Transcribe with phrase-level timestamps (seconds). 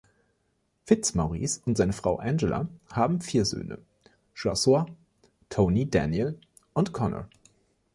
[0.85, 3.77] Fitzmaurice und seine Frau Angela haben vier Söhne:
[4.35, 4.87] Josua,
[5.49, 6.39] Tony, Daniel
[6.73, 7.27] und Connor.